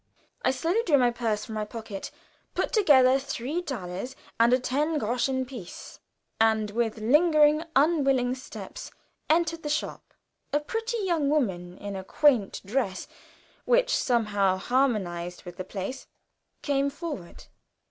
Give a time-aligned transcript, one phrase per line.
[0.41, 2.09] I slowly drew my purse from my pocket,
[2.55, 5.99] put together three thalers and a ten groschen piece,
[6.39, 8.89] and with lingering, unwilling steps,
[9.29, 10.15] entered the shop.
[10.53, 13.07] A pretty young woman in a quaint dress,
[13.65, 16.07] which somehow harmonized with the place,
[16.63, 17.45] came forward.